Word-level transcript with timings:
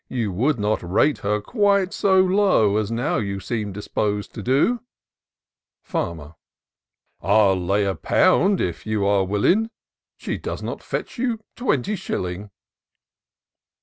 You 0.09 0.31
would 0.31 0.57
not 0.59 0.81
rate 0.81 1.19
her 1.19 1.39
quite 1.41 1.93
so 1.93 2.17
low 2.19 2.77
As 2.77 2.89
now 2.91 3.17
you 3.17 3.39
seem 3.39 3.71
dispos'd 3.71 4.33
to 4.33 4.41
do," 4.41 4.79
Farmer," 5.83 6.33
I'll 7.21 7.53
lay 7.53 7.85
a 7.85 7.93
pound, 7.93 8.59
if 8.59 8.87
you 8.87 9.05
are 9.05 9.23
willing. 9.23 9.69
She 10.17 10.39
does 10.39 10.63
not 10.63 10.81
fetch 10.81 11.19
you 11.19 11.39
twenty 11.55 11.95
shilling." 11.95 12.49